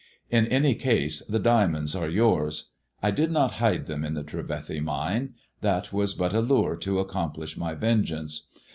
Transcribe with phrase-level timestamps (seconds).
[0.31, 2.71] In any case the diamonds are yours.
[3.03, 6.97] I did not hide them in the Trevethy Mine— that was but a lure to
[6.97, 8.47] accomplish my vengeance.